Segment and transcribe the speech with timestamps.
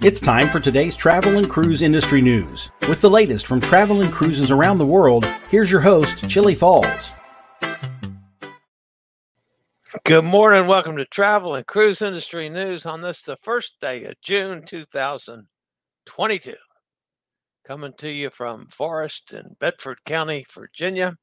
[0.00, 2.70] It's time for today's travel and cruise industry news.
[2.88, 7.10] With the latest from travel and cruises around the world, here's your host, Chillie Falls.
[10.04, 10.68] Good morning.
[10.68, 16.54] Welcome to Travel and Cruise Industry News on this, the first day of June 2022.
[17.66, 21.16] Coming to you from Forest in Bedford County, Virginia.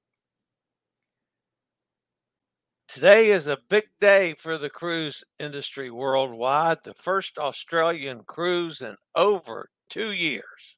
[2.87, 6.77] Today is a big day for the cruise industry worldwide.
[6.83, 10.77] The first Australian cruise in over two years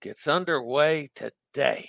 [0.00, 1.88] gets underway today.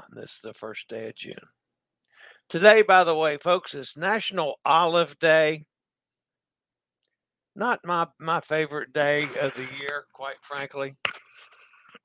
[0.00, 1.34] On this, the first day of June.
[2.48, 5.64] Today, by the way, folks, is National Olive Day.
[7.54, 10.96] Not my, my favorite day of the year, quite frankly.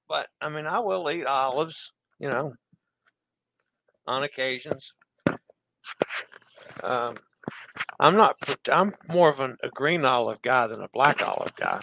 [0.07, 2.53] But I mean, I will eat olives, you know,
[4.08, 4.94] on occasions.
[6.81, 7.16] Um,
[8.00, 8.38] I'm not.
[8.72, 11.80] I'm more of an, a green olive guy than a black olive guy.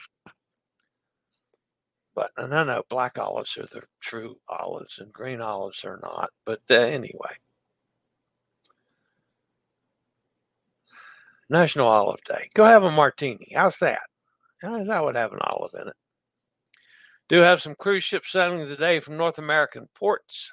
[2.14, 6.30] But and I know black olives are the true olives, and green olives are not.
[6.44, 7.36] But uh, anyway,
[11.48, 12.48] National Olive Day.
[12.54, 13.48] Go have a martini.
[13.54, 14.00] How's that?
[14.62, 15.96] That would have an olive in it.
[17.28, 20.52] Do have some cruise ships sailing today from North American ports.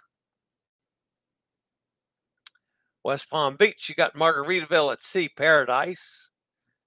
[3.08, 6.30] West Palm Beach, you got Margaritaville at Sea Paradise.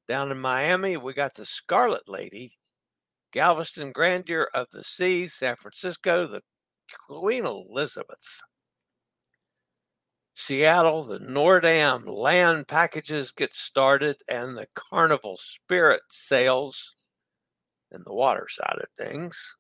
[0.07, 2.59] Down in Miami, we got the Scarlet Lady.
[3.33, 6.43] Galveston Grandeur of the Sea, San Francisco, the
[7.09, 8.43] Queen Elizabeth.
[10.35, 16.97] Seattle, the Noordam land packages get started and the Carnival Spirit sails
[17.91, 19.57] in the water side of things.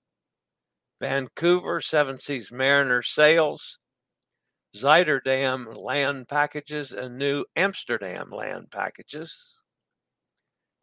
[1.01, 3.79] Vancouver, Seven Seas Mariner sails.
[4.77, 9.57] Zuiderdam land packages and Nieuw Amsterdam land packages.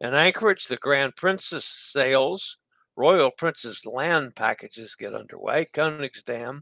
[0.00, 2.58] In Anchorage, the Grand Princess sails,
[2.96, 6.60] Royal Princess land packages get underway, Koningsdam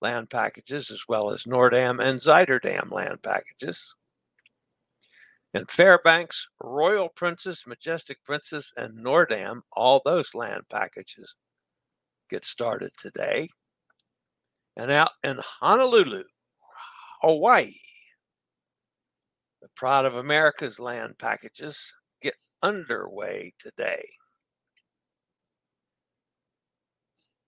[0.00, 3.94] land packages, as well as Noordam and Zuiderdam land packages.
[5.54, 11.36] In Fairbanks, Royal Princess, Majestic Princess, and Noordam, all those land packages
[12.28, 13.48] get started today.
[14.76, 16.24] And out in Honolulu,
[17.24, 17.72] Hawaii.
[19.62, 21.90] The Pride of America's land packages
[22.20, 24.04] get underway today.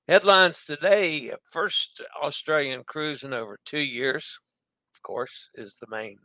[0.08, 4.38] Headlines today uh, first Australian cruise in over two years,
[4.94, 6.16] of course, is the main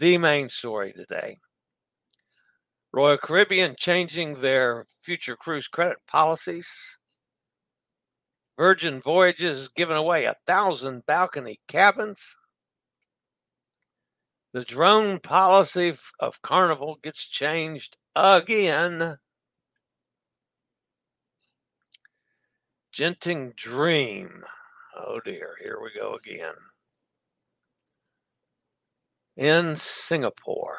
[0.00, 1.36] the main story today.
[2.92, 6.68] Royal Caribbean changing their future cruise credit policies.
[8.58, 12.36] Virgin Voyages giving away a thousand balcony cabins.
[14.52, 19.16] The drone policy of Carnival gets changed again.
[22.94, 24.42] Genting Dream.
[24.94, 26.52] Oh dear, here we go again.
[29.38, 30.76] In Singapore.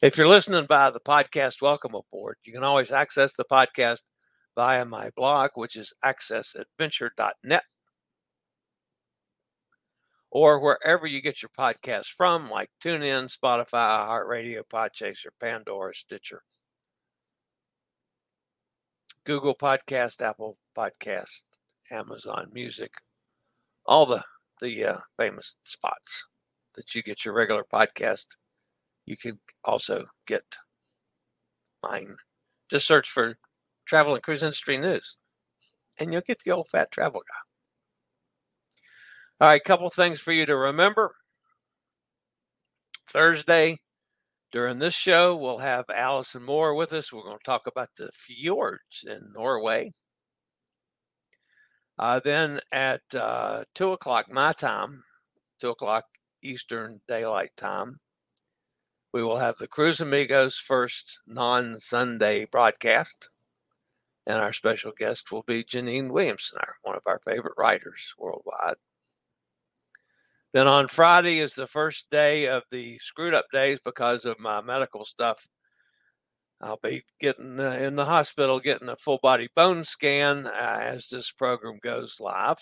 [0.00, 2.38] If you're listening by the podcast, welcome aboard.
[2.44, 4.00] You can always access the podcast
[4.54, 7.64] via my blog, which is accessadventure.net
[10.30, 16.42] or wherever you get your podcast from, like TuneIn, Spotify, iHeartRadio, Podchaser, Pandora, Stitcher.
[19.24, 21.42] Google Podcast, Apple Podcast,
[21.90, 22.92] Amazon Music,
[23.84, 24.22] all the
[24.60, 26.26] the uh, famous spots
[26.76, 28.26] that you get your regular podcast.
[29.04, 30.44] You can also get
[31.82, 32.16] mine.
[32.70, 33.36] Just search for
[33.84, 35.16] Travel and Cruise Industry News,
[35.98, 37.40] and you'll get the old fat travel guy.
[39.38, 41.14] All right, couple things for you to remember.
[43.06, 43.76] Thursday,
[44.50, 47.12] during this show, we'll have Allison Moore with us.
[47.12, 49.92] We're going to talk about the fjords in Norway.
[51.98, 55.04] Uh, then at uh, 2 o'clock my time,
[55.60, 56.04] 2 o'clock
[56.42, 58.00] Eastern Daylight Time,
[59.12, 63.28] we will have the Cruise Amigos first non Sunday broadcast.
[64.26, 68.76] And our special guest will be Janine Williamson, one of our favorite writers worldwide.
[70.56, 74.62] Then on Friday is the first day of the screwed up days because of my
[74.62, 75.46] medical stuff.
[76.62, 81.10] I'll be getting uh, in the hospital getting a full body bone scan uh, as
[81.10, 82.56] this program goes live.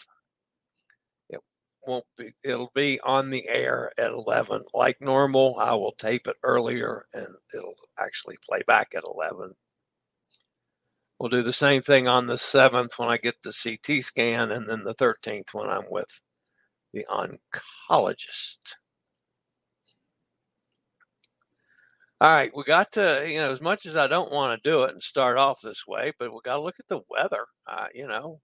[1.29, 1.39] It
[1.87, 5.61] won't be, it'll be on the air at 11 like normal.
[5.61, 9.55] I will tape it earlier and it'll actually play back at 11.
[11.21, 14.69] We'll do the same thing on the 7th when I get the CT scan, and
[14.69, 16.21] then the 13th when I'm with
[16.95, 18.77] the oncologist.
[22.21, 24.85] All right, we got to, you know, as much as I don't want to do
[24.85, 27.89] it and start off this way, but we got to look at the weather, uh,
[27.95, 28.41] you know.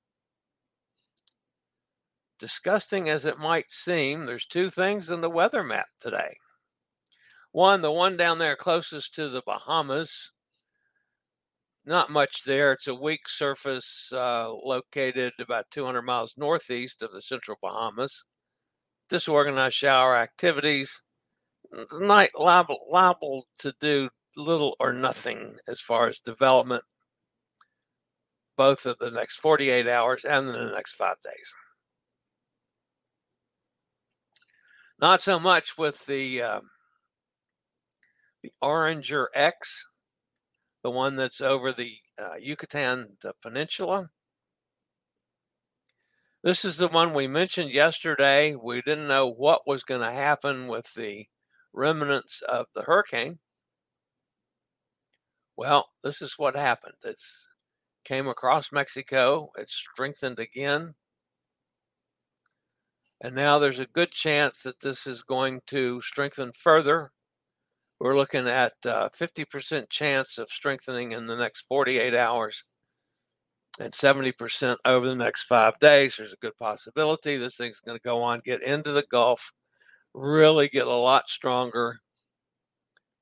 [2.38, 6.36] Disgusting as it might seem, there's two things in the weather map today.
[7.52, 10.32] One, the one down there closest to the Bahamas,
[11.84, 12.72] not much there.
[12.72, 18.24] It's a weak surface uh, located about 200 miles northeast of the central Bahamas
[19.10, 21.02] disorganized shower activities,
[21.92, 26.84] not liable, liable to do little or nothing as far as development,
[28.56, 31.54] both of the next 48 hours and the next five days.
[35.00, 36.60] Not so much with the uh,
[38.42, 39.86] the Oranger X,
[40.82, 44.10] the one that's over the uh, Yucatan Peninsula.
[46.42, 48.54] This is the one we mentioned yesterday.
[48.54, 51.26] We didn't know what was going to happen with the
[51.74, 53.40] remnants of the hurricane.
[55.54, 56.94] Well, this is what happened.
[57.04, 57.20] It
[58.04, 60.94] came across Mexico, it strengthened again.
[63.20, 67.12] And now there's a good chance that this is going to strengthen further.
[67.98, 72.64] We're looking at uh, 50% chance of strengthening in the next 48 hours
[73.78, 76.16] and 70% over the next five days.
[76.16, 79.52] There's a good possibility this thing's going to go on, get into the Gulf,
[80.14, 82.00] really get a lot stronger.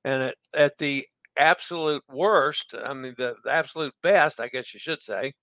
[0.04, 1.06] And at, at the
[1.36, 5.34] absolute worst, I mean, the, the absolute best, I guess you should say,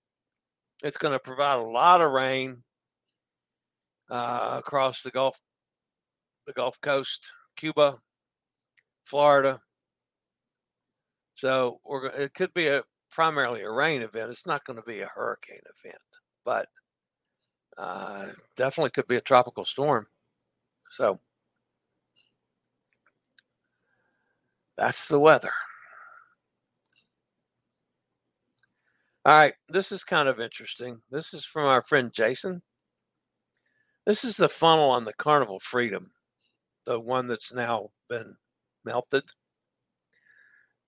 [0.82, 2.62] it's going to provide a lot of rain
[4.10, 5.38] uh, across the Gulf,
[6.46, 7.98] the Gulf Coast, Cuba,
[9.04, 9.60] Florida.
[11.34, 11.80] So
[12.16, 12.82] it could be a
[13.16, 14.30] primarily a rain event.
[14.30, 16.02] It's not going to be a hurricane event,
[16.44, 16.68] but
[17.78, 18.26] uh,
[18.56, 20.06] definitely could be a tropical storm.
[20.90, 21.18] So
[24.76, 25.50] that's the weather.
[29.24, 31.00] All right, this is kind of interesting.
[31.10, 32.60] This is from our friend Jason.
[34.04, 36.10] This is the funnel on the Carnival Freedom,
[36.84, 38.36] the one that's now been
[38.84, 39.24] melted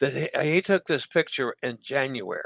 [0.01, 2.43] that he, uh, he took this picture in January.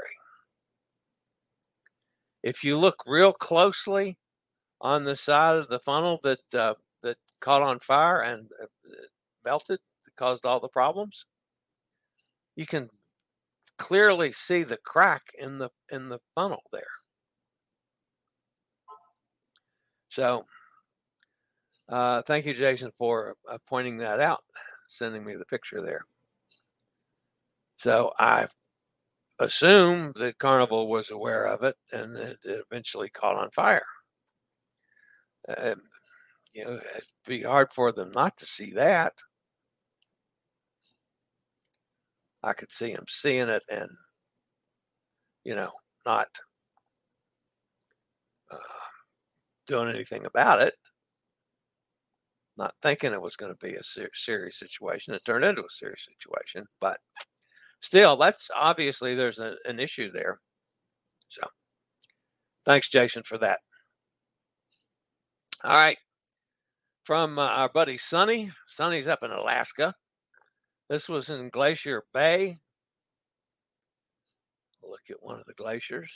[2.41, 4.17] If you look real closely
[4.81, 8.65] on the side of the funnel that uh, that caught on fire and uh,
[9.45, 9.79] melted,
[10.17, 11.25] caused all the problems,
[12.55, 12.89] you can
[13.77, 16.83] clearly see the crack in the in the funnel there.
[20.09, 20.43] So,
[21.89, 24.43] uh, thank you, Jason, for uh, pointing that out,
[24.87, 26.05] sending me the picture there.
[27.83, 28.47] So I
[29.39, 33.85] assume that Carnival was aware of it and it, it eventually caught on fire.
[35.49, 35.75] Uh,
[36.53, 39.13] you know, it'd be hard for them not to see that.
[42.43, 43.89] I could see them seeing it and,
[45.43, 45.71] you know,
[46.05, 46.27] not
[48.51, 48.57] uh,
[49.67, 50.75] doing anything about it,
[52.57, 55.13] not thinking it was going to be a ser- serious situation.
[55.13, 56.99] It turned into a serious situation, but
[57.83, 60.39] still, that's obviously there's a, an issue there.
[61.27, 61.41] So,
[62.65, 63.59] thanks, Jason, for that.
[65.63, 65.97] All right.
[67.03, 68.51] From uh, our buddy Sonny.
[68.67, 69.93] Sonny's up in Alaska.
[70.89, 72.57] This was in Glacier Bay.
[74.81, 76.11] look at one of the glaciers.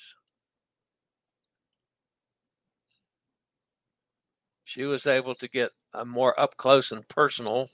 [4.64, 7.70] She was able to get a more up close and personal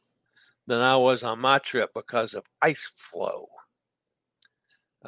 [0.68, 3.48] than I was on my trip because of ice flow.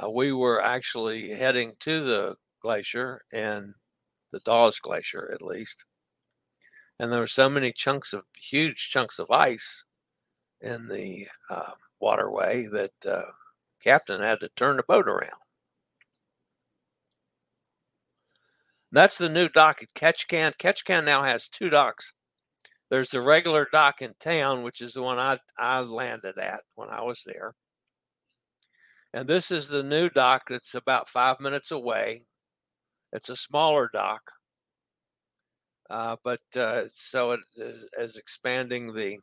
[0.02, 3.74] Uh, we were actually heading to the glacier and
[4.32, 5.86] the Dawes Glacier, at least.
[7.00, 9.86] And there were so many chunks of huge chunks of ice
[10.62, 13.22] in the uh, waterway that uh,
[13.82, 15.32] captain had to turn the boat around.
[18.92, 20.54] That's the new dock at Ketchikan.
[20.58, 22.14] Ketchikan now has two docks.
[22.90, 26.90] There's the regular dock in town, which is the one I, I landed at when
[26.90, 27.56] I was there.
[29.16, 32.24] And this is the new dock that's about five minutes away.
[33.14, 34.30] It's a smaller dock,
[35.90, 39.20] uh, but uh, so it is, is, expanding the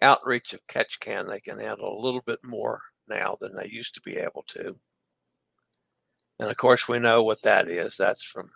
[0.00, 1.28] outreach of Ketchikan.
[1.28, 4.76] They can handle a little bit more now than they used to be able to.
[6.40, 7.98] And of course, we know what that is.
[7.98, 8.50] That's from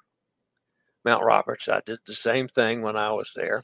[1.05, 1.69] Mount Roberts.
[1.69, 3.63] I did the same thing when I was there.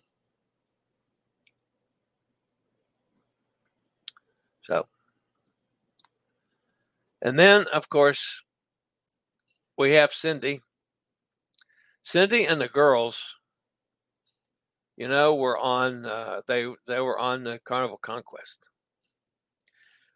[4.65, 4.87] So,
[7.23, 8.43] and then, of course,
[9.79, 10.61] we have Cindy.
[12.03, 13.37] Cindy and the girls,
[14.97, 16.05] you know, were on.
[16.05, 18.69] Uh, they they were on the Carnival Conquest,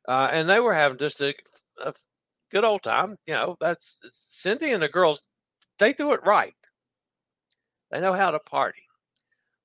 [0.09, 1.33] uh, and they were having just a,
[1.85, 1.95] a
[2.51, 3.17] good old time.
[3.27, 5.23] You know, that's Cindy and the girls.
[5.79, 6.55] They do it right.
[7.91, 8.83] They know how to party.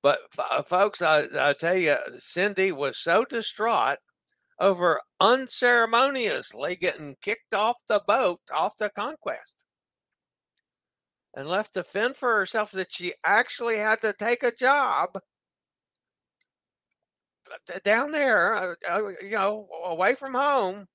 [0.03, 4.00] But uh, folks, I, I tell you, Cindy was so distraught
[4.61, 9.55] over unceremoniously getting kicked off the boat, off the conquest,
[11.35, 15.19] and left to fend for herself that she actually had to take a job
[17.83, 20.85] down there, uh, uh, you know, away from home.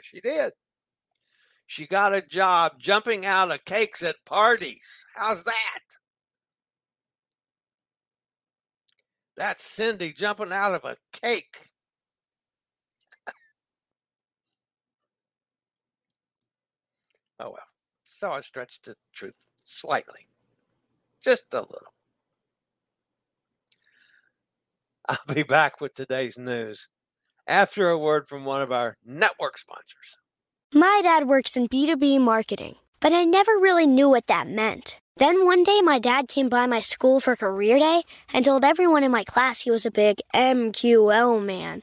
[0.00, 0.52] She did.
[1.66, 5.04] She got a job jumping out of cakes at parties.
[5.14, 5.80] How's that?
[9.36, 11.68] That's Cindy jumping out of a cake.
[17.40, 17.66] Oh well.
[18.02, 20.28] So I stretched the truth slightly.
[21.22, 21.94] Just a little.
[25.08, 26.88] I'll be back with today's news
[27.46, 30.18] after a word from one of our network sponsors.
[30.74, 35.00] My dad works in B2B marketing, but I never really knew what that meant.
[35.16, 38.02] Then one day, my dad came by my school for career day
[38.32, 41.82] and told everyone in my class he was a big MQL man.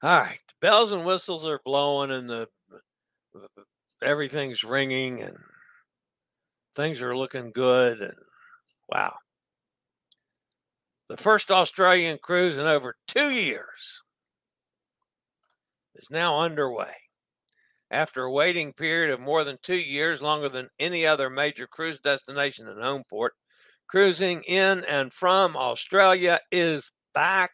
[0.00, 2.48] All right, the bells and whistles are blowing, and the
[3.34, 3.62] uh,
[4.00, 5.36] everything's ringing, and
[6.76, 8.00] things are looking good.
[8.00, 8.14] And
[8.88, 9.12] wow,
[11.08, 14.02] the first Australian cruise in over two years
[15.96, 16.94] is now underway.
[17.90, 21.98] After a waiting period of more than two years, longer than any other major cruise
[21.98, 23.32] destination and home port,
[23.88, 27.50] cruising in and from Australia is back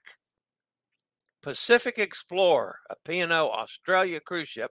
[1.44, 4.70] Pacific Explorer, a P&O Australia cruise ship,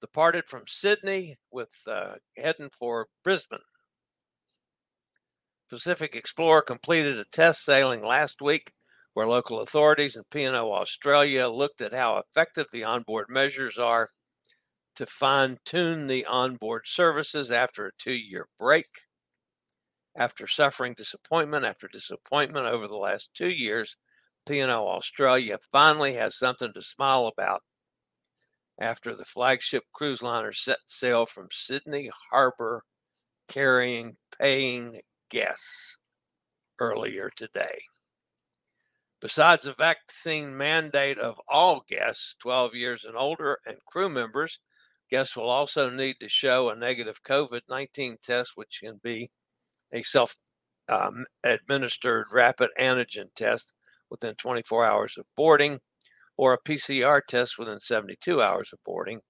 [0.00, 3.58] departed from Sydney with uh, heading for Brisbane.
[5.68, 8.70] Pacific Explorer completed a test sailing last week
[9.14, 14.10] where local authorities and P&O Australia looked at how effective the onboard measures are
[14.94, 18.86] to fine tune the onboard services after a two year break.
[20.14, 23.96] After suffering disappointment after disappointment over the last two years,
[24.46, 27.62] P&O Australia finally has something to smile about
[28.80, 32.84] after the flagship cruise liner set sail from Sydney Harbor
[33.48, 35.96] carrying paying guests
[36.78, 37.78] earlier today.
[39.20, 44.60] Besides the vaccine mandate of all guests 12 years and older and crew members
[45.10, 49.30] Guests will also need to show a negative COVID 19 test, which can be
[49.92, 50.34] a self
[50.88, 53.73] um, administered rapid antigen test
[54.14, 55.80] within 24 hours of boarding
[56.36, 59.20] or a PCR test within 72 hours of boarding.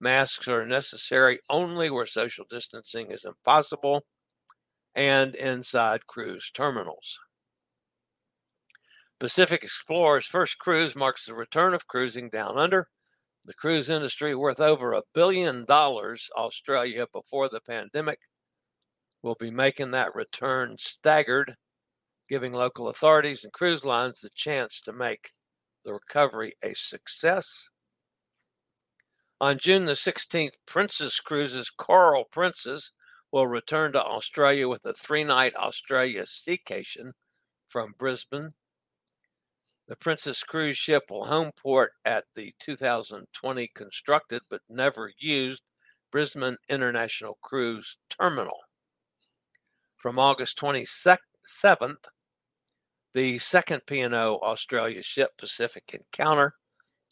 [0.00, 4.04] Masks are necessary only where social distancing is impossible
[4.94, 7.18] and inside cruise terminals.
[9.20, 12.88] Pacific Explorer's first cruise marks the return of cruising down under.
[13.44, 18.18] The cruise industry, worth over a billion dollars Australia before the pandemic,
[19.22, 21.56] will be making that return staggered,
[22.28, 25.32] giving local authorities and cruise lines the chance to make
[25.84, 27.70] the recovery a success.
[29.40, 32.92] On June the 16th, Princess Cruises Coral Princess
[33.30, 37.12] will return to Australia with a three night Australia staycation
[37.68, 38.54] from Brisbane.
[39.86, 45.62] The Princess cruise ship will home port at the 2020 constructed but never used
[46.10, 48.58] Brisbane International Cruise Terminal.
[49.96, 51.16] From August 27th,
[53.18, 56.54] the second P&O Australia ship, Pacific Encounter,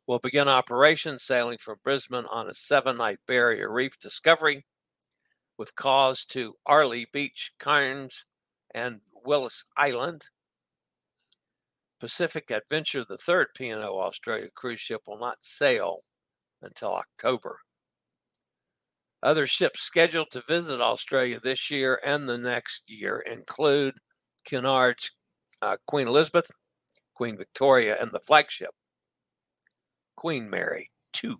[0.07, 4.65] will begin operations sailing from Brisbane on a seven night barrier reef discovery
[5.59, 8.25] with cause to Airlie Beach, Cairns,
[8.73, 10.27] and Willis Island.
[11.99, 16.05] Pacific Adventure, the third P&O Australia cruise ship, will not sail
[16.63, 17.59] until October.
[19.25, 23.97] Other ships scheduled to visit Australia this year and the next year include
[24.49, 25.11] Cunard's
[25.67, 26.51] uh, Queen Elizabeth,
[27.15, 28.71] Queen Victoria, and the flagship
[30.17, 31.37] Queen Mary 2.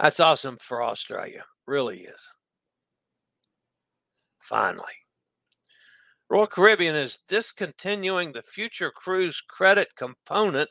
[0.00, 1.44] That's awesome for Australia.
[1.66, 2.20] Really is.
[4.38, 4.84] Finally.
[6.30, 10.70] Royal Caribbean is discontinuing the future cruise credit component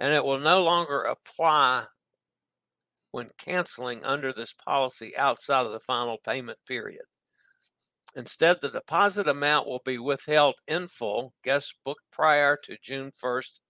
[0.00, 1.84] and it will no longer apply
[3.10, 7.04] when canceling under this policy outside of the final payment period.
[8.14, 11.34] Instead, the deposit amount will be withheld in full.
[11.44, 13.60] Guests booked prior to June 1st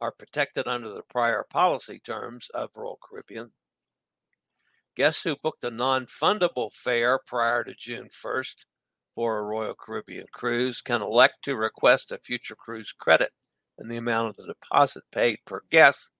[0.00, 3.52] are protected under the prior policy terms of Royal Caribbean.
[4.96, 8.64] Guests who booked a non fundable fare prior to June 1st
[9.14, 13.32] for a Royal Caribbean cruise can elect to request a future cruise credit
[13.78, 16.10] in the amount of the deposit paid per guest,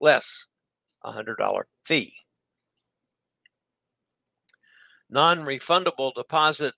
[0.00, 0.46] less
[1.02, 2.12] a $100 fee.
[5.12, 6.74] Non refundable deposit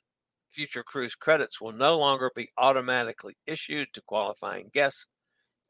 [0.50, 5.06] future cruise credits will no longer be automatically issued to qualifying guests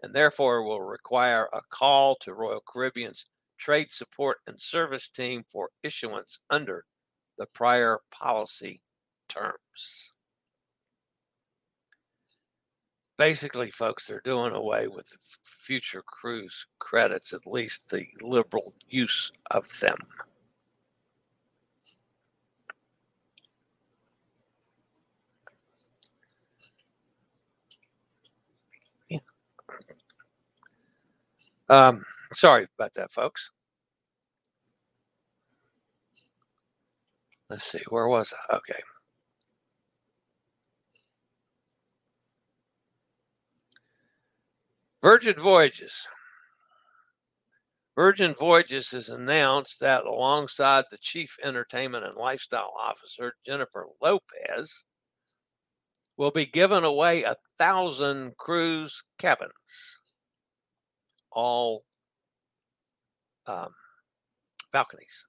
[0.00, 3.26] and therefore will require a call to Royal Caribbean's
[3.58, 6.84] trade support and service team for issuance under
[7.36, 8.80] the prior policy
[9.28, 10.12] terms.
[13.18, 15.06] Basically, folks, they're doing away with
[15.42, 19.98] future cruise credits, at least the liberal use of them.
[31.72, 32.04] Um,
[32.34, 33.50] sorry about that, folks.
[37.48, 38.56] Let's see, where was I?
[38.56, 38.80] Okay.
[45.00, 46.06] Virgin Voyages.
[47.96, 54.84] Virgin Voyages has announced that alongside the Chief Entertainment and Lifestyle Officer, Jennifer Lopez,
[56.18, 60.01] will be giving away a thousand cruise cabins
[61.32, 61.84] all
[63.46, 63.74] um,
[64.72, 65.26] balconies.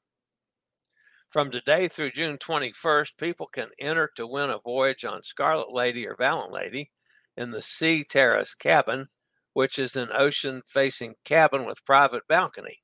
[1.30, 6.08] From today through June 21st, people can enter to win a voyage on Scarlet Lady
[6.08, 6.92] or Valiant Lady
[7.36, 9.08] in the Sea Terrace cabin,
[9.54, 12.84] which is an ocean facing cabin with private balcony.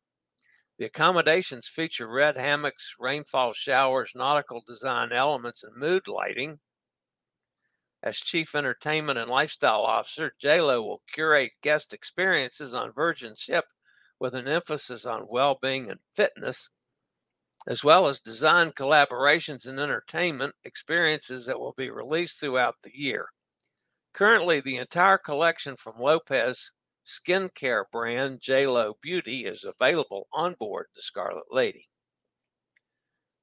[0.79, 6.59] The accommodations feature red hammocks, rainfall showers, nautical design elements, and mood lighting.
[8.01, 13.65] As Chief Entertainment and Lifestyle Officer, JLo will curate guest experiences on Virgin Ship
[14.19, 16.69] with an emphasis on well being and fitness,
[17.67, 23.27] as well as design collaborations and entertainment experiences that will be released throughout the year.
[24.13, 26.71] Currently, the entire collection from Lopez
[27.05, 31.87] skincare brand JLo Beauty is available on board the Scarlet Lady.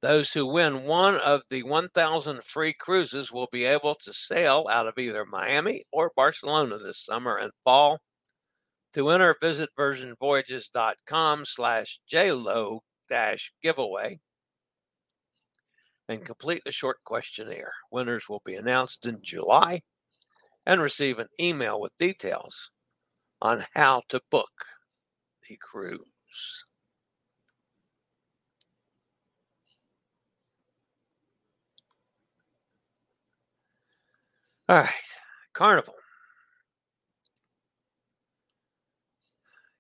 [0.03, 4.87] Those who win one of the 1,000 free cruises will be able to sail out
[4.87, 8.01] of either Miami or Barcelona this summer and fall.
[8.95, 14.21] To enter, visit virginvoyages.com slash JLO dash giveaway
[16.09, 17.73] and complete the short questionnaire.
[17.91, 19.83] Winners will be announced in July.
[20.67, 22.71] and receive an email with details
[23.41, 24.67] on how to book
[25.49, 26.66] the cruise.
[34.69, 34.91] All right,
[35.53, 35.95] Carnival.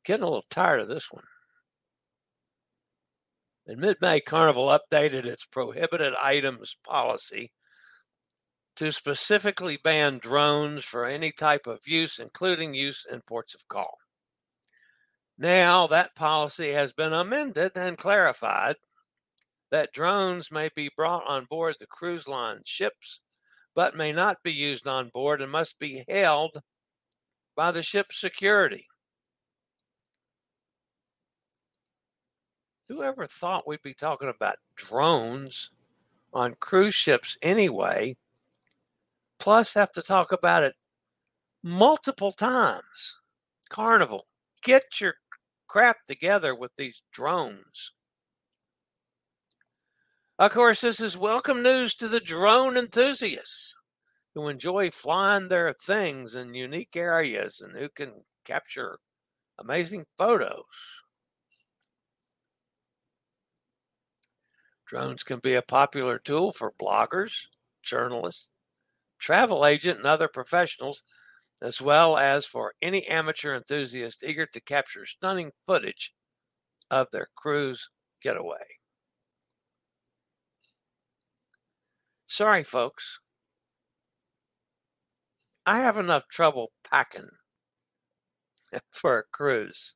[0.05, 1.25] Getting a little tired of this one.
[3.66, 7.51] In mid May, Carnival updated its prohibited items policy
[8.77, 13.99] to specifically ban drones for any type of use, including use in ports of call.
[15.38, 18.77] Now, that policy has been amended and clarified
[19.70, 23.20] that drones may be brought on board the cruise line ships,
[23.77, 26.62] but may not be used on board and must be held
[27.55, 28.87] by the ship's security.
[32.89, 35.71] Whoever thought we'd be talking about drones
[36.33, 38.17] on cruise ships anyway,
[39.39, 40.75] plus have to talk about it
[41.62, 43.21] multiple times?
[43.69, 44.27] Carnival,
[44.62, 45.15] get your
[45.67, 47.93] crap together with these drones.
[50.38, 53.75] Of course, this is welcome news to the drone enthusiasts
[54.35, 58.99] who enjoy flying their things in unique areas and who can capture
[59.59, 60.64] amazing photos.
[64.87, 67.46] Drones can be a popular tool for bloggers,
[67.83, 68.49] journalists,
[69.18, 71.03] travel agent, and other professionals,
[71.62, 76.12] as well as for any amateur enthusiast eager to capture stunning footage
[76.90, 77.88] of their cruise
[78.20, 78.79] getaway.
[82.29, 83.19] Sorry, folks.
[85.67, 87.29] I have enough trouble packing
[88.91, 89.95] for a cruise.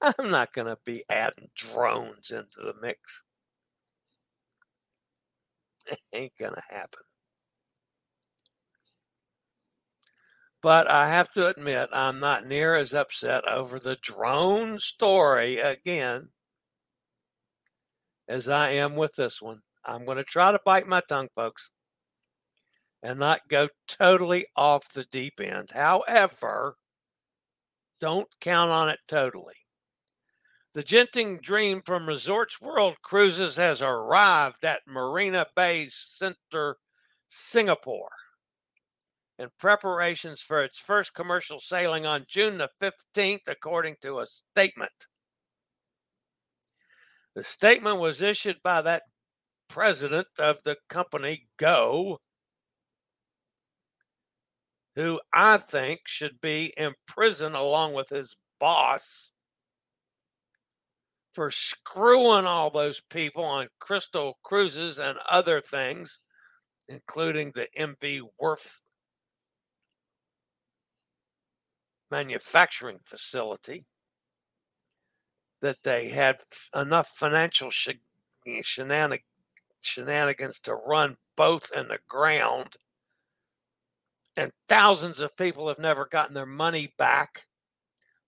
[0.00, 3.24] I'm not going to be adding drones into the mix.
[5.86, 7.02] It ain't gonna happen.
[10.62, 16.30] But I have to admit, I'm not near as upset over the drone story again
[18.28, 19.62] as I am with this one.
[19.88, 21.70] I'm going to try to bite my tongue, folks,
[23.02, 25.70] and not go totally off the deep end.
[25.72, 26.76] However,
[27.98, 29.54] don't count on it totally.
[30.74, 36.76] The Genting Dream from Resorts World Cruises has arrived at Marina Bay Center,
[37.30, 38.10] Singapore,
[39.38, 44.92] in preparations for its first commercial sailing on June the 15th, according to a statement.
[47.34, 49.02] The statement was issued by that
[49.68, 52.18] president of the company, Goh,
[54.96, 59.30] who I think should be in prison along with his boss
[61.34, 66.18] for screwing all those people on Crystal Cruises and other things,
[66.88, 68.72] including the MV Werften
[72.10, 73.86] manufacturing facility,
[75.60, 76.38] that they had
[76.74, 77.70] enough financial
[79.80, 82.76] shenanigans to run both in the ground.
[84.36, 87.46] And thousands of people have never gotten their money back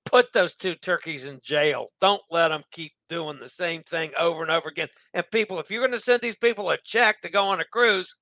[0.05, 1.87] put those two turkeys in jail.
[2.01, 4.89] Don't let them keep doing the same thing over and over again.
[5.15, 7.65] And people, if you're going to send these people a check to go on a
[7.65, 8.15] cruise,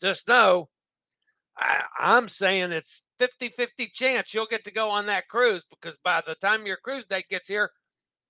[0.00, 0.68] just know
[1.56, 5.96] I, I'm saying it's 50 50 chance you'll get to go on that cruise because
[6.04, 7.70] by the time your cruise date gets here,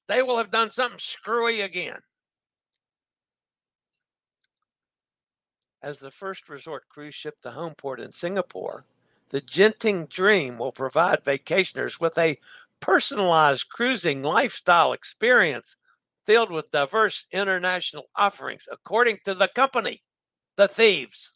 [0.08, 1.98] they will have done something screwy again.
[5.86, 8.84] As the first resort cruise ship to home port in Singapore,
[9.28, 12.40] the Genting Dream will provide vacationers with a
[12.80, 15.76] personalized cruising lifestyle experience
[16.24, 20.02] filled with diverse international offerings, according to the company,
[20.56, 21.30] The Thieves.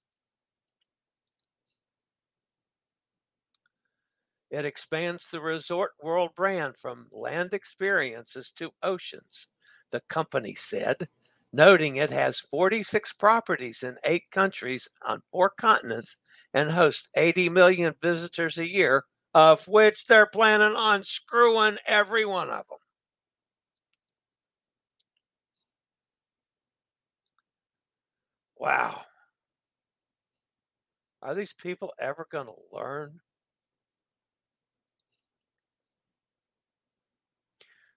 [4.50, 9.46] It expands the Resort World brand from land experiences to oceans,
[9.92, 11.06] the company said,
[11.52, 16.16] noting it has 46 properties in eight countries on four continents
[16.52, 22.50] and hosts 80 million visitors a year of which they're planning on screwing every one
[22.50, 22.78] of them.
[28.58, 29.06] Wow.
[31.22, 33.22] Are these people ever going to learn?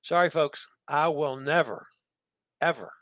[0.03, 0.67] Sorry, folks.
[0.87, 1.87] I will never,
[2.61, 2.93] ever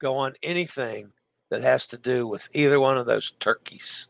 [0.00, 1.12] go on anything
[1.50, 4.08] that has to do with either one of those turkeys.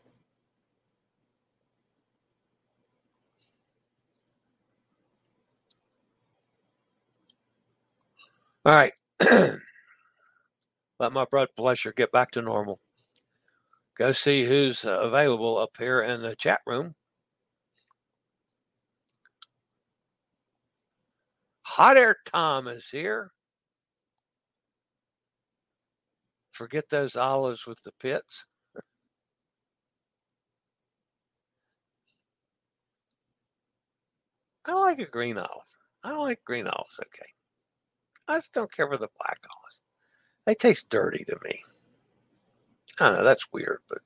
[8.65, 8.93] All right.
[10.99, 12.79] Let my blood pressure get back to normal.
[13.97, 16.95] Go see who's uh, available up here in the chat room.
[21.63, 23.31] Hot Air Tom is here.
[26.57, 28.47] Forget those olives with the pits.
[34.65, 35.49] I like a green olive.
[36.03, 37.29] I like green olives, okay.
[38.27, 39.81] I just don't care for the black olives.
[40.47, 41.55] They taste dirty to me.
[42.99, 43.99] I don't know, that's weird, but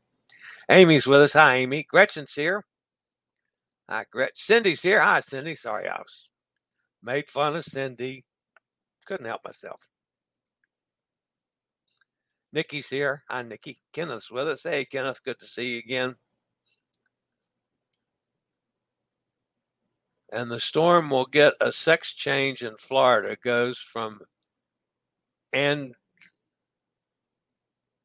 [0.70, 1.32] Amy's with us.
[1.32, 1.84] Hi, Amy.
[1.84, 2.66] Gretchen's here.
[3.90, 4.36] Hi, Gretchen.
[4.36, 5.00] Cindy's here.
[5.00, 5.56] Hi, Cindy.
[5.56, 6.28] Sorry, I was
[7.02, 8.26] made fun of Cindy.
[9.06, 9.80] Couldn't help myself.
[12.54, 13.24] Nikki's here.
[13.30, 13.80] Hi, Nikki.
[13.94, 14.64] Kenneth's with us.
[14.64, 15.24] Hey, Kenneth.
[15.24, 16.16] Good to see you again.
[20.32, 23.32] and the storm will get a sex change in Florida.
[23.32, 24.20] It goes from
[25.54, 25.94] and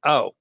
[0.04, 0.32] oh,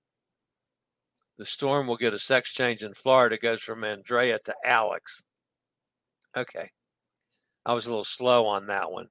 [1.37, 3.35] the storm will get a sex change in Florida.
[3.35, 5.21] It goes from Andrea to Alex.
[6.35, 6.69] Okay,
[7.65, 9.07] I was a little slow on that one.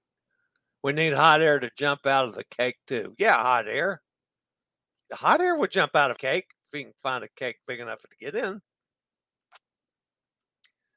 [0.82, 3.14] We need hot air to jump out of the cake too.
[3.18, 4.02] Yeah, hot air.
[5.12, 8.00] Hot air would jump out of cake if you can find a cake big enough
[8.00, 8.60] to get in.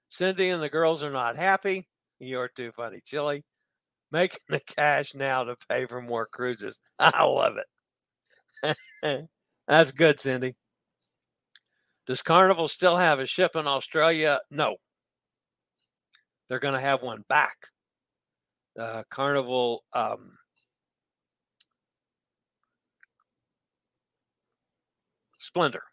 [0.09, 1.87] Cindy and the girls are not happy.
[2.19, 3.43] You're too funny, Chillie.
[4.11, 6.79] Making the cash now to pay for more cruises.
[6.99, 7.57] I love
[8.63, 8.77] it.
[9.67, 10.55] That's good, Cindy.
[12.07, 14.39] Does Carnival still have a ship in Australia?
[14.49, 14.77] No.
[16.47, 17.57] They're going to have one back.
[18.79, 20.37] Uh, Carnival um,
[25.47, 25.83] Splendor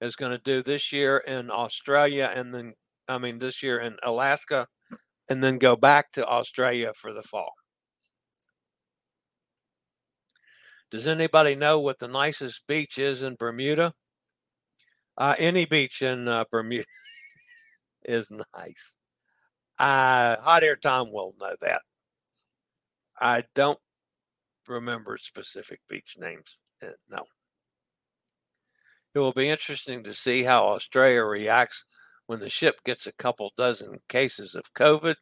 [0.00, 2.74] is going to do this year in Australia and then
[3.10, 4.68] I mean, this year in Alaska,
[5.28, 7.52] and then go back to Australia for the fall.
[10.92, 13.92] Does anybody know what the nicest beach is in Bermuda?
[15.18, 16.84] Uh, any beach in uh, Bermuda
[18.04, 18.94] is nice.
[19.78, 21.82] Uh, Hot Air Tom will know that.
[23.20, 23.78] I don't
[24.68, 26.60] remember specific beach names.
[26.80, 27.24] Uh, no.
[29.14, 31.84] It will be interesting to see how Australia reacts
[32.26, 35.16] when the ship gets a couple dozen cases of COVID.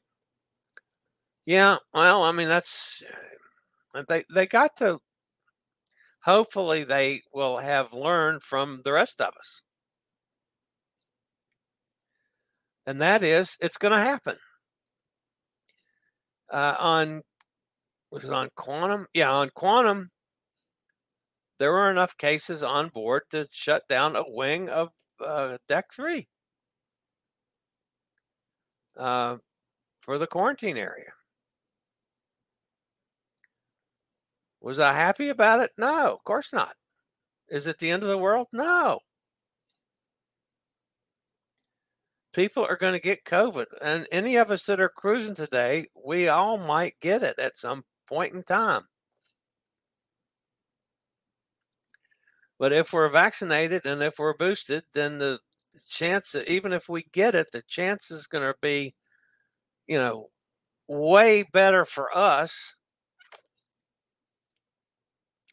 [1.46, 3.02] Yeah, well, I mean that's
[3.94, 5.00] uh, they they got to.
[6.22, 9.62] Hopefully, they will have learned from the rest of us,
[12.86, 14.36] and that is it's going to happen.
[16.52, 17.22] Uh, on
[18.10, 19.06] was it on quantum?
[19.14, 20.10] Yeah, on quantum,
[21.58, 24.90] there were enough cases on board to shut down a wing of
[25.24, 26.28] uh, deck three
[28.96, 29.36] uh,
[30.00, 31.12] for the quarantine area.
[34.60, 35.70] Was I happy about it?
[35.78, 36.74] No, of course not.
[37.48, 38.48] Is it the end of the world?
[38.52, 39.00] No.
[42.34, 43.66] People are going to get COVID.
[43.80, 47.84] And any of us that are cruising today, we all might get it at some
[48.06, 48.82] point in time.
[52.58, 55.38] But if we're vaccinated and if we're boosted, then the
[55.88, 58.94] chance that even if we get it, the chance is going to be,
[59.86, 60.30] you know,
[60.88, 62.74] way better for us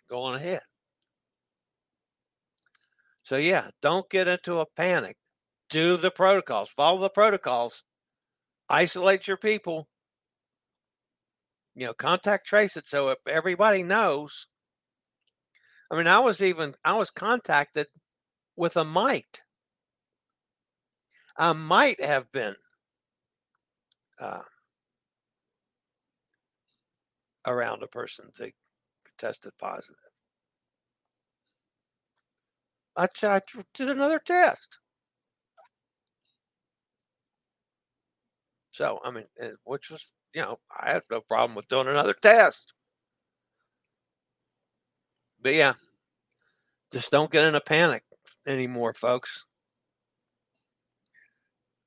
[0.09, 0.61] going ahead.
[3.23, 5.17] So, yeah, don't get into a panic.
[5.69, 7.83] Do the protocols, follow the protocols,
[8.69, 9.87] isolate your people,
[11.73, 14.47] you know, contact trace it so if everybody knows.
[15.91, 17.87] I mean, I was even, I was contacted
[18.55, 19.41] with a mite
[21.37, 22.55] I might have been
[24.19, 24.41] uh,
[27.45, 28.51] around a person that
[29.17, 29.95] tested positive.
[32.97, 33.41] I, I
[33.73, 34.79] did another test.
[38.71, 42.13] So, I mean, eh, which was, you know, I had no problem with doing another
[42.13, 42.73] test.
[45.45, 45.73] But yeah,
[46.91, 48.01] just don't get in a panic
[48.47, 49.45] anymore, folks.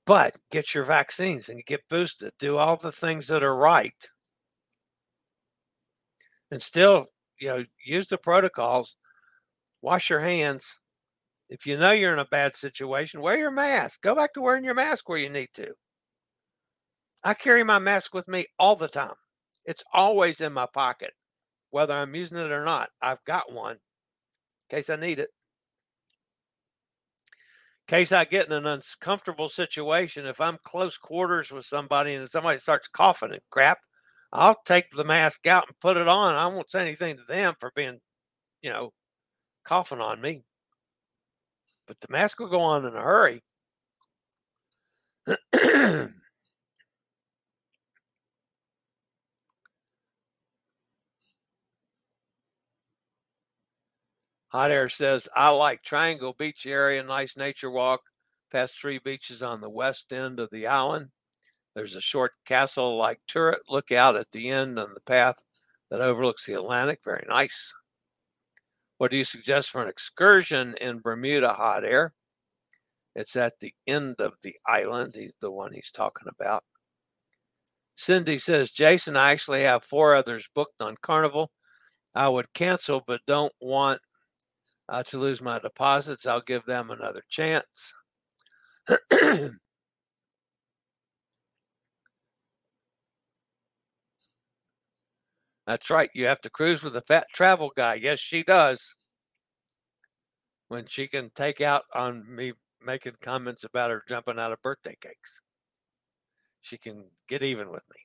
[0.07, 2.31] But get your vaccines and get boosted.
[2.39, 4.11] Do all the things that are right.
[6.53, 7.07] And still,
[7.41, 8.95] you know, use the protocols.
[9.83, 10.79] Wash your hands.
[11.49, 14.01] If you know you're in a bad situation, wear your mask.
[14.03, 15.75] Go back to wearing your mask where you need to.
[17.25, 19.17] I carry my mask with me all the time.
[19.65, 21.11] It's always in my pocket,
[21.71, 22.91] whether I'm using it or not.
[23.01, 23.73] I've got one
[24.71, 25.31] in case I need it
[27.89, 32.29] In case I get in an uncomfortable situation, if I'm close quarters with somebody and
[32.31, 33.79] somebody starts coughing and crap,
[34.31, 36.35] I'll take the mask out and put it on.
[36.35, 37.99] I won't say anything to them for being,
[38.63, 38.93] you know,
[39.65, 40.43] coughing on me.
[41.87, 43.43] But the mask will go on in a hurry.
[54.49, 58.01] Hot Air says, I like Triangle Beach area, nice nature walk
[58.51, 61.09] past three beaches on the west end of the island.
[61.75, 65.37] There's a short castle like turret lookout at the end on the path
[65.91, 67.01] that overlooks the Atlantic.
[67.05, 67.75] Very nice.
[68.97, 72.15] What do you suggest for an excursion in Bermuda hot air?
[73.15, 76.65] It's at the end of the island, the one he's talking about.
[77.97, 81.51] Cindy says, Jason, I actually have four others booked on Carnival.
[82.15, 84.01] I would cancel, but don't want
[84.89, 86.27] uh, to lose my deposits.
[86.27, 87.95] I'll give them another chance.
[95.67, 96.09] That's right.
[96.15, 97.95] You have to cruise with a fat travel guy.
[97.95, 98.95] Yes, she does.
[100.69, 104.97] When she can take out on me making comments about her jumping out of birthday
[105.01, 105.41] cakes,
[106.63, 108.01] she can get even with me.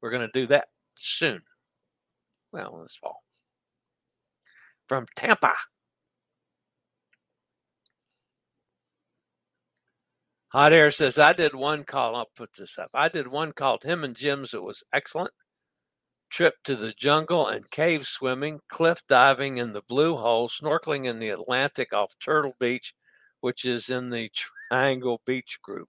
[0.00, 1.40] We're going to do that soon.
[2.52, 3.22] Well, this fall.
[4.90, 5.54] From Tampa.
[10.48, 12.16] Hot Air says, I did one call.
[12.16, 12.90] I'll put this up.
[12.92, 14.52] I did one called Hidden Gems.
[14.52, 15.30] It was excellent
[16.28, 21.20] trip to the jungle and cave swimming, cliff diving in the Blue Hole, snorkeling in
[21.20, 22.92] the Atlantic off Turtle Beach,
[23.42, 24.28] which is in the
[24.68, 25.88] Triangle Beach group.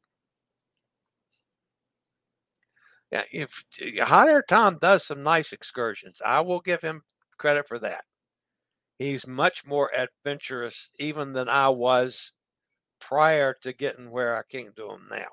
[3.12, 3.64] Yeah, if
[4.02, 7.02] Hot Air Tom does some nice excursions, I will give him
[7.40, 8.04] credit for that.
[9.02, 12.34] He's much more adventurous even than I was
[13.00, 15.26] prior to getting where I came to him now.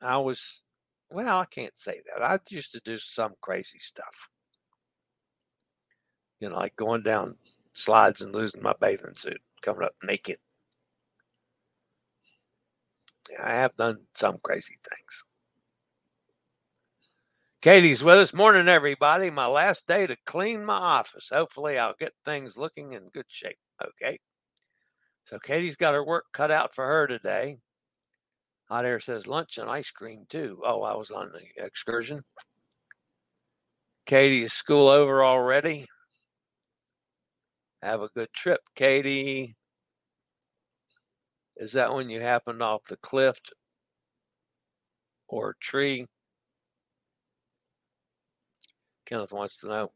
[0.00, 0.62] I was
[1.10, 2.22] well, I can't say that.
[2.22, 4.30] I used to do some crazy stuff.
[6.40, 7.36] You know, like going down
[7.74, 10.38] slides and losing my bathing suit, coming up naked.
[13.38, 15.24] I have done some crazy things.
[17.60, 18.32] Katie's with us.
[18.32, 19.30] Morning, everybody.
[19.30, 21.30] My last day to clean my office.
[21.32, 23.58] Hopefully, I'll get things looking in good shape.
[23.82, 24.20] Okay.
[25.24, 27.58] So, Katie's got her work cut out for her today.
[28.68, 30.62] Hot Air says lunch and ice cream too.
[30.64, 32.22] Oh, I was on the excursion.
[34.06, 35.86] Katie, is school over already?
[37.82, 39.56] Have a good trip, Katie.
[41.56, 43.40] Is that when you happened off the cliff
[45.26, 46.06] or tree?
[49.08, 49.92] Kenneth wants to know.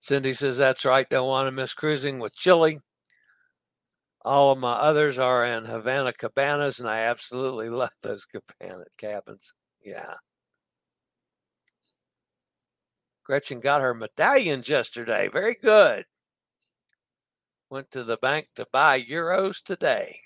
[0.00, 1.08] Cindy says, That's right.
[1.08, 2.78] Don't want to miss cruising with Chillie.
[4.24, 9.54] All of my others are in Havana cabanas, and I absolutely love those cabana cabins.
[9.84, 10.14] Yeah.
[13.24, 15.28] Gretchen got her medallions yesterday.
[15.32, 16.04] Very good.
[17.70, 20.16] Went to the bank to buy euros today.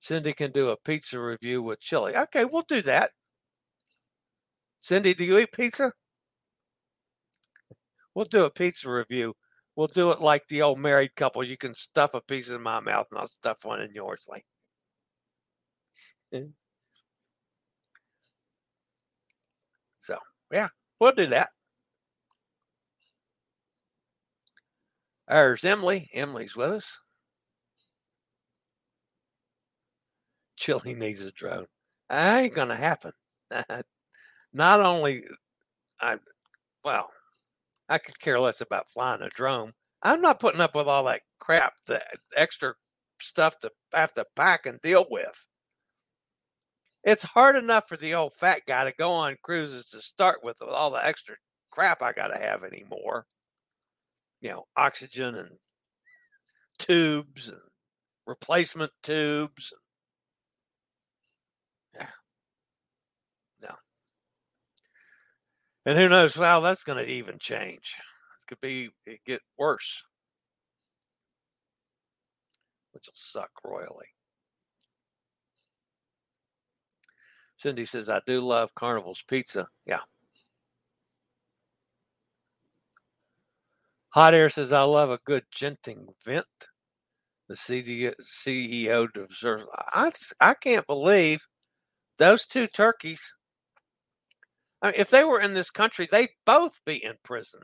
[0.00, 2.16] Cindy can do a pizza review with Chillie.
[2.16, 3.12] Okay, we'll do that.
[4.88, 5.92] Cindy, do you eat pizza?
[8.14, 9.34] We'll do a pizza review
[9.78, 11.44] we'll do it like the old married couple.
[11.44, 14.26] You can stuff a piece in my mouth and I'll stuff one in yours.
[14.28, 14.44] Like,
[16.34, 16.50] mm.
[20.00, 20.16] so
[20.52, 20.68] yeah,
[21.00, 21.50] we'll do that.
[25.28, 26.08] There's Emily.
[26.12, 26.98] Emily's with us.
[30.56, 31.66] Chillie needs a drone.
[32.08, 33.12] That ain't gonna happen.
[34.58, 35.22] Not only
[36.00, 36.18] I
[36.84, 37.10] well,
[37.88, 39.74] I could care less about flying a drone.
[40.02, 42.04] I'm not putting up with all that crap, the
[42.36, 42.74] extra
[43.20, 45.46] stuff to have to pack and deal with.
[47.02, 50.58] It's hard enough for the old fat guy to go on cruises to start with,
[50.60, 51.36] with all the extra
[51.70, 53.26] crap I got to have anymore.
[54.40, 55.58] You know, oxygen and
[56.78, 57.60] tubes and
[58.26, 59.72] replacement tubes.
[61.94, 62.08] Yeah.
[63.62, 63.74] No.
[65.86, 67.94] And who knows how that's going to even change.
[68.40, 70.04] It could be it get worse,
[72.92, 74.06] which will suck royally.
[77.58, 79.66] Cindy says, I do love Carnival's pizza.
[79.84, 80.00] Yeah.
[84.10, 86.46] Hot Air says, I love a good Genting vent.
[87.48, 89.64] The CEO deserves.
[89.94, 91.46] I, just, I can't believe
[92.18, 93.34] those two turkeys
[94.82, 97.60] I mean, if they were in this country, they'd both be in prison.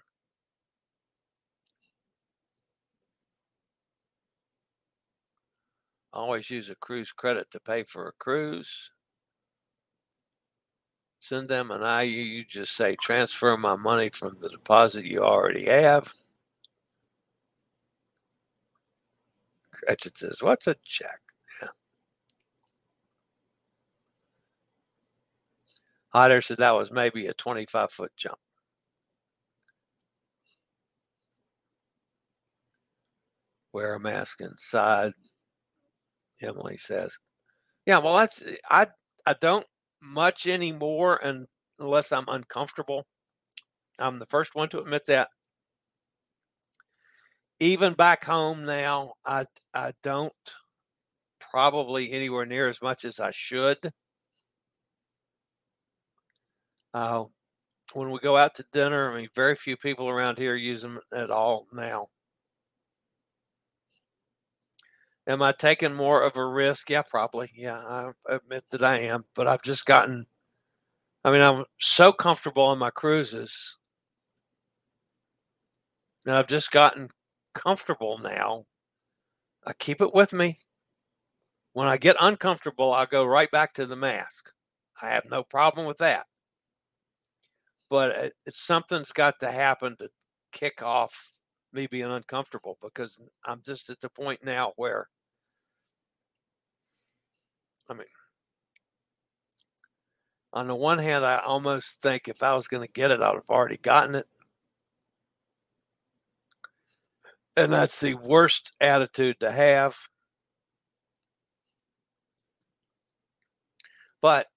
[6.12, 8.90] Always use a cruise credit to pay for a cruise.
[11.20, 12.06] Send them an IOU.
[12.08, 16.14] You just say, transfer my money from the deposit you already have.
[19.72, 21.23] Gretchen says, What's a check?
[26.14, 28.38] Hyder said that was maybe a 25 foot jump.
[33.72, 35.12] Wear a mask inside,
[36.40, 37.18] Emily says.
[37.86, 38.86] Yeah, well, that's I.
[39.26, 39.66] I don't
[40.02, 41.46] much anymore, and
[41.78, 43.06] unless I'm uncomfortable.
[43.98, 45.28] I'm the first one to admit that.
[47.60, 49.44] Even back home now, I
[49.74, 50.32] I don't
[51.40, 53.78] probably anywhere near as much as I should.
[56.94, 57.24] Uh,
[57.92, 61.00] when we go out to dinner, I mean, very few people around here use them
[61.12, 62.08] at all now.
[65.26, 66.90] Am I taking more of a risk?
[66.90, 67.50] Yeah, probably.
[67.54, 70.26] Yeah, I admit that I am, but I've just gotten,
[71.24, 73.78] I mean, I'm so comfortable on my cruises.
[76.26, 77.10] And I've just gotten
[77.54, 78.66] comfortable now.
[79.66, 80.58] I keep it with me.
[81.72, 84.50] When I get uncomfortable, I go right back to the mask.
[85.02, 86.26] I have no problem with that.
[87.94, 90.10] But uh, it's something's got to happen to
[90.50, 91.30] kick off
[91.72, 95.06] me being uncomfortable because I'm just at the point now where
[97.88, 98.06] I mean
[100.52, 103.34] on the one hand I almost think if I was going to get it I'd
[103.34, 104.26] have already gotten it.
[107.56, 109.94] And that's the worst attitude to have.
[114.20, 114.48] But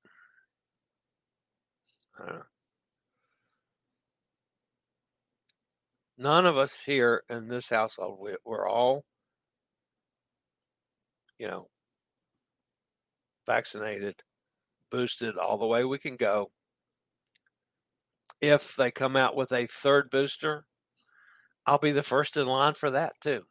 [6.17, 9.05] none of us here in this household, we, we're all,
[11.39, 11.67] you know,
[13.45, 14.15] vaccinated,
[14.91, 16.51] boosted all the way we can go.
[18.41, 20.65] If they come out with a third booster,
[21.65, 23.43] I'll be the first in line for that too.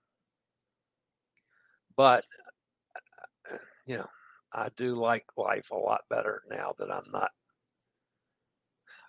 [1.97, 2.25] But,
[3.53, 3.57] uh,
[3.87, 4.09] you know,
[4.53, 7.31] I do like life a lot better now that I'm not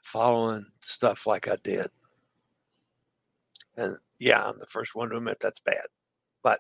[0.04, 1.88] following stuff like I did.
[3.78, 5.86] And yeah, I'm the first one to admit that's bad.
[6.44, 6.60] But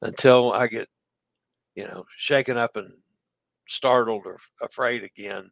[0.00, 0.88] until I get,
[1.74, 2.92] you know, shaken up and
[3.68, 5.50] startled or afraid again,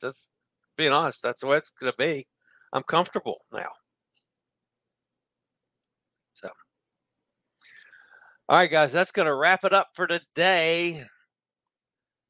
[0.00, 0.28] that's
[0.76, 2.26] being honest, that's the way it's going to be.
[2.72, 3.68] I'm comfortable now.
[6.34, 6.48] So,
[8.48, 11.02] all right, guys, that's going to wrap it up for today.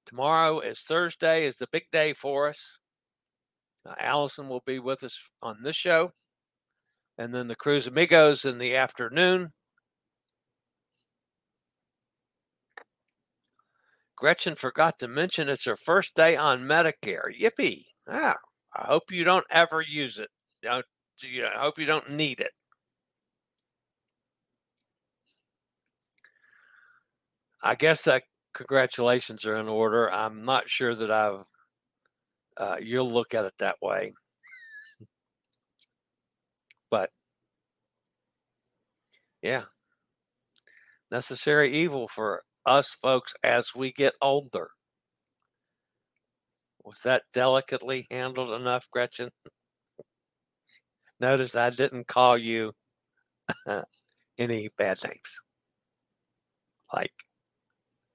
[0.06, 2.78] Tomorrow is Thursday, is the big day for us.
[3.88, 6.12] Uh, Allison will be with us on this show.
[7.16, 9.52] And then the Cruise Amigos in the afternoon.
[14.16, 17.30] Gretchen forgot to mention it's her first day on Medicare.
[17.40, 17.84] Yippee.
[18.08, 18.34] Ah,
[18.74, 20.28] I hope you don't ever use it.
[20.68, 20.82] I
[21.56, 22.50] hope you don't need it.
[27.62, 28.24] I guess that
[28.54, 30.10] congratulations are in order.
[30.12, 31.44] I'm not sure that I've.
[32.58, 34.12] Uh, you'll look at it that way,
[36.90, 37.10] but
[39.42, 39.64] yeah,
[41.10, 44.70] necessary evil for us folks as we get older.
[46.84, 49.30] Was that delicately handled enough, Gretchen?
[51.20, 52.72] Notice I didn't call you
[54.38, 55.42] any bad names.
[56.94, 57.12] Like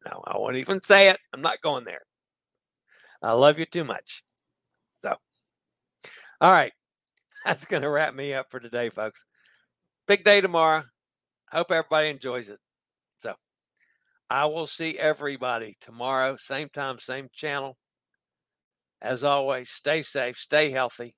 [0.06, 1.18] no, I won't even say it.
[1.34, 2.02] I'm not going there.
[3.22, 4.24] I love you too much.
[6.44, 6.74] All right.
[7.46, 9.26] That's going to wrap me up for today, folks.
[10.08, 10.84] Big day tomorrow.
[11.52, 12.60] Hope everybody enjoys it.
[13.18, 13.34] So,
[14.30, 17.78] I will see everybody tomorrow, same time, same channel.
[19.02, 21.16] As always, stay safe, stay healthy.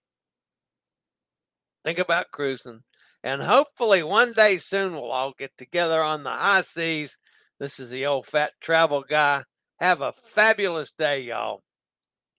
[1.84, 2.82] Think about cruising.
[3.24, 7.18] And hopefully, one day soon, we'll all get together on the high seas
[7.60, 9.44] this is the old fat travel guy.
[9.80, 11.64] Have a fabulous day, y'all.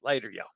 [0.03, 0.56] Later, y'all.